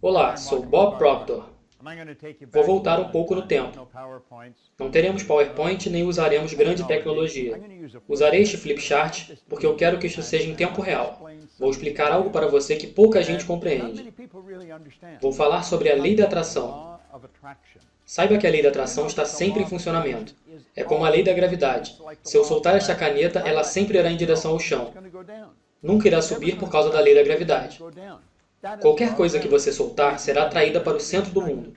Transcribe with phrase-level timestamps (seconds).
[0.00, 1.48] Olá, sou Bob Proctor.
[2.52, 3.88] Vou voltar um pouco no tempo.
[4.78, 7.60] Não teremos PowerPoint nem usaremos grande tecnologia.
[8.06, 11.28] Usarei este flipchart porque eu quero que isso seja em tempo real.
[11.58, 14.14] Vou explicar algo para você que pouca gente compreende.
[15.20, 17.00] Vou falar sobre a lei da atração.
[18.06, 20.32] Saiba que a lei da atração está sempre em funcionamento.
[20.76, 21.98] É como a lei da gravidade.
[22.22, 24.94] Se eu soltar esta caneta, ela sempre irá em direção ao chão.
[25.82, 27.80] Nunca irá subir por causa da lei da gravidade.
[28.80, 31.74] Qualquer coisa que você soltar será atraída para o centro do mundo.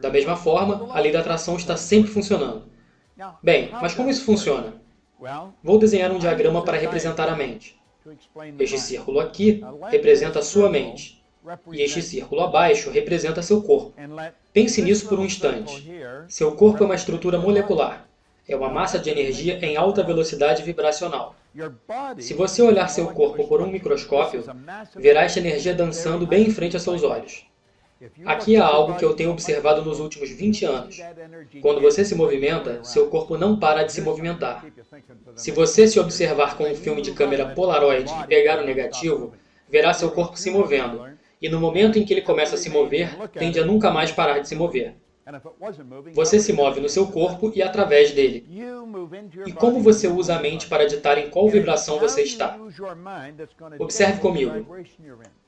[0.00, 2.64] Da mesma forma, a lei da atração está sempre funcionando.
[3.42, 4.74] Bem, mas como isso funciona?
[5.62, 7.80] Vou desenhar um diagrama para representar a mente.
[8.58, 11.22] Este círculo aqui representa a sua mente.
[11.72, 13.92] E este círculo abaixo representa seu corpo.
[14.52, 15.92] Pense nisso por um instante.
[16.28, 18.06] Seu corpo é uma estrutura molecular.
[18.48, 21.34] É uma massa de energia em alta velocidade vibracional.
[22.18, 24.44] Se você olhar seu corpo por um microscópio,
[24.96, 27.46] verá esta energia dançando bem em frente a seus olhos.
[28.24, 31.00] Aqui há algo que eu tenho observado nos últimos 20 anos.
[31.60, 34.66] Quando você se movimenta, seu corpo não para de se movimentar.
[35.36, 39.34] Se você se observar com um filme de câmera Polaroid e pegar o negativo,
[39.68, 41.06] verá seu corpo se movendo.
[41.40, 44.38] E no momento em que ele começa a se mover, tende a nunca mais parar
[44.40, 44.96] de se mover.
[46.14, 48.44] Você se move no seu corpo e através dele.
[49.46, 52.58] E como você usa a mente para ditar em qual vibração você está?
[53.78, 54.66] Observe comigo.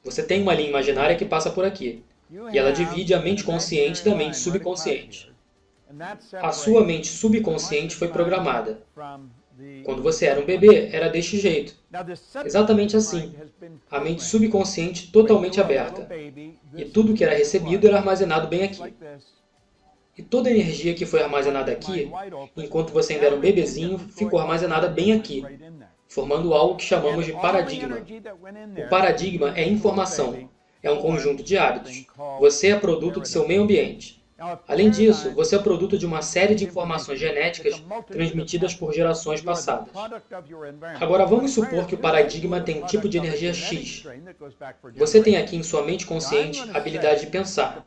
[0.04, 2.04] Você tem uma linha imaginária que passa por aqui.
[2.52, 5.32] E ela divide a mente consciente da mente subconsciente.
[6.34, 8.82] A sua mente subconsciente foi programada.
[9.84, 11.74] Quando você era um bebê, era deste jeito.
[12.44, 13.34] Exatamente assim.
[13.90, 16.08] A mente subconsciente totalmente aberta.
[16.76, 18.94] E tudo que era recebido era armazenado bem aqui.
[20.16, 22.10] E toda a energia que foi armazenada aqui,
[22.56, 25.44] enquanto você ainda era um bebezinho, ficou armazenada bem aqui,
[26.08, 27.98] formando algo que chamamos de paradigma.
[28.78, 30.48] O paradigma é informação,
[30.82, 32.06] é um conjunto de hábitos.
[32.38, 34.23] Você é produto de seu meio ambiente.
[34.68, 39.88] Além disso, você é produto de uma série de informações genéticas transmitidas por gerações passadas.
[41.00, 44.04] Agora vamos supor que o paradigma tem um tipo de energia X.
[44.96, 47.86] Você tem aqui em sua mente consciente a habilidade de pensar.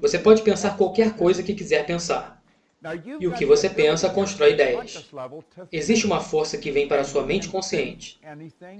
[0.00, 2.42] Você pode pensar qualquer coisa que quiser pensar.
[3.20, 5.08] E o que você pensa constrói ideias.
[5.70, 8.18] Existe uma força que vem para a sua mente consciente.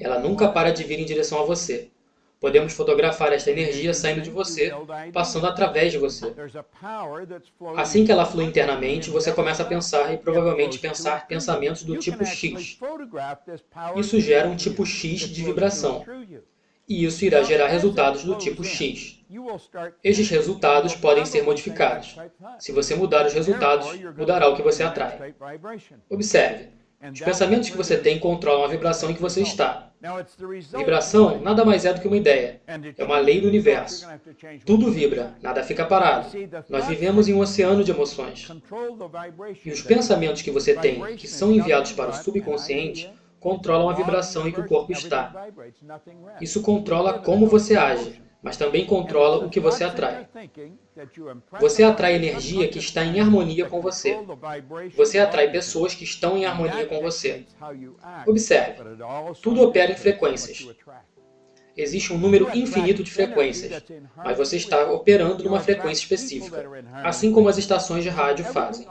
[0.01, 1.91] Ela nunca para de vir em direção a você.
[2.43, 4.73] Podemos fotografar esta energia saindo de você,
[5.13, 6.35] passando através de você.
[7.77, 12.25] Assim que ela flui internamente, você começa a pensar e provavelmente pensar pensamentos do tipo
[12.25, 12.81] X.
[13.95, 16.05] Isso gera um tipo X de vibração.
[16.89, 19.25] E isso irá gerar resultados do tipo X.
[20.03, 22.17] Estes resultados podem ser modificados.
[22.59, 23.87] Se você mudar os resultados,
[24.19, 25.33] mudará o que você atrai.
[26.11, 26.82] Observe.
[27.11, 29.91] Os pensamentos que você tem controlam a vibração em que você está.
[30.77, 32.61] Vibração nada mais é do que uma ideia.
[32.97, 34.07] É uma lei do universo.
[34.65, 36.29] Tudo vibra, nada fica parado.
[36.69, 38.49] Nós vivemos em um oceano de emoções.
[39.65, 44.47] E os pensamentos que você tem, que são enviados para o subconsciente, controlam a vibração
[44.47, 45.49] em que o corpo está.
[46.41, 50.29] Isso controla como você age mas também controla o que você atrai.
[51.61, 54.19] Você atrai energia que está em harmonia com você.
[54.97, 57.47] Você atrai pessoas que estão em harmonia com você.
[58.27, 58.83] Observe,
[59.41, 60.67] tudo opera em frequências.
[61.77, 63.83] Existe um número infinito de frequências,
[64.17, 66.69] mas você está operando numa frequência específica,
[67.03, 68.87] assim como as estações de rádio fazem.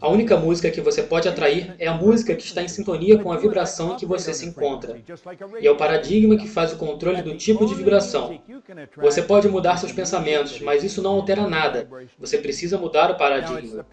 [0.00, 3.32] A única música que você pode atrair é a música que está em sintonia com
[3.32, 5.00] a vibração em que você se encontra.
[5.60, 8.40] E é o paradigma que faz o controle do tipo de vibração.
[8.96, 11.88] Você pode mudar seus pensamentos, mas isso não altera nada.
[12.18, 13.86] Você precisa mudar o paradigma.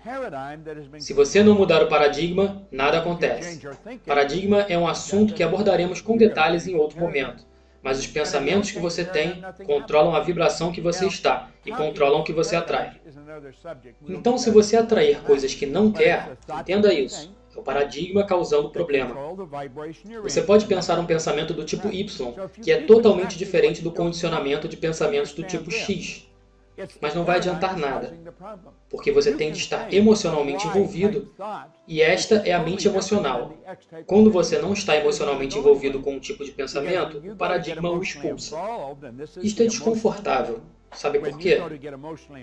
[1.00, 3.62] Se você não mudar o paradigma, nada acontece.
[4.06, 7.46] Paradigma é um assunto que abordaremos com detalhes em outro momento
[7.86, 12.24] mas os pensamentos que você tem controlam a vibração que você está e controlam o
[12.24, 13.00] que você atrai.
[14.09, 17.31] Então, se você atrair coisas que não quer, entenda isso.
[17.55, 19.16] É o paradigma causando o problema.
[20.21, 24.75] Você pode pensar um pensamento do tipo Y, que é totalmente diferente do condicionamento de
[24.75, 26.27] pensamentos do tipo X.
[27.00, 28.13] Mas não vai adiantar nada,
[28.89, 31.33] porque você tem de estar emocionalmente envolvido,
[31.88, 33.53] e esta é a mente emocional.
[34.06, 38.57] Quando você não está emocionalmente envolvido com um tipo de pensamento, o paradigma o expulsa.
[39.41, 40.59] Isto é desconfortável.
[40.91, 41.62] Sabe por quê?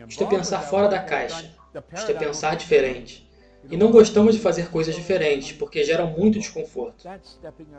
[0.08, 1.54] Isto é pensar fora da caixa.
[1.92, 3.30] Isto é pensar diferente.
[3.70, 7.08] E não gostamos de fazer coisas diferentes, porque geram muito desconforto.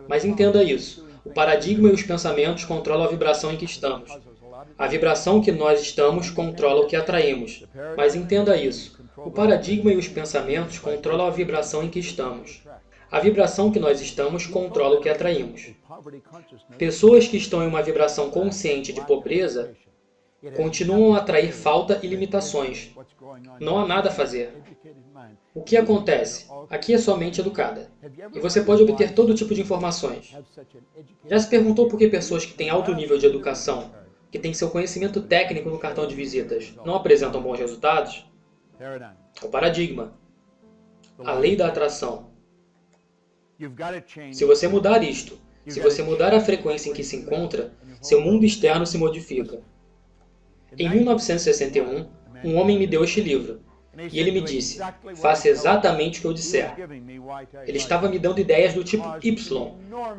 [0.07, 1.07] Mas entenda isso.
[1.25, 4.11] O paradigma e os pensamentos controlam a vibração em que estamos.
[4.77, 7.65] A vibração que nós estamos controla o que atraímos.
[7.97, 9.01] Mas entenda isso.
[9.17, 12.61] O paradigma e os pensamentos controlam a vibração em que estamos.
[13.11, 15.71] A vibração que nós estamos controla o que atraímos.
[16.77, 19.75] Pessoas que estão em uma vibração consciente de pobreza
[20.51, 22.91] continuam a atrair falta e limitações.
[23.59, 24.53] Não há nada a fazer.
[25.53, 26.47] O que acontece?
[26.69, 27.91] Aqui é sua mente educada.
[28.33, 30.35] E você pode obter todo tipo de informações.
[31.29, 33.91] Já se perguntou por que pessoas que têm alto nível de educação,
[34.31, 38.25] que têm seu conhecimento técnico no cartão de visitas, não apresentam bons resultados?
[39.41, 40.13] O paradigma.
[41.23, 42.31] A lei da atração.
[44.31, 48.43] Se você mudar isto, se você mudar a frequência em que se encontra, seu mundo
[48.43, 49.61] externo se modifica.
[50.77, 52.05] Em 1961,
[52.43, 53.61] um homem me deu este livro,
[54.11, 54.79] e ele me disse:
[55.15, 56.73] faça exatamente o que eu disser.
[57.67, 59.73] Ele estava me dando ideias do tipo Y,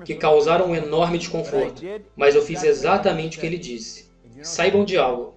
[0.05, 1.83] que causaram um enorme desconforto,
[2.17, 4.11] mas eu fiz exatamente o que ele disse.
[4.43, 5.35] Saibam de algo.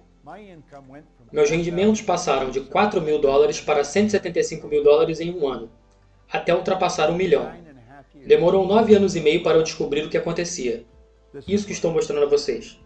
[1.32, 5.70] Meus rendimentos passaram de 4 mil dólares para 175 mil dólares em um ano,
[6.30, 7.50] até ultrapassar um milhão.
[8.26, 10.84] Demorou nove anos e meio para eu descobrir o que acontecia.
[11.46, 12.78] Isso que estou mostrando a vocês.